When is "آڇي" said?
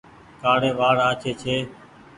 1.09-1.31